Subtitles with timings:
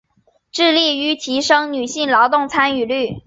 [0.51, 3.17] 致力於提升女性劳动参与率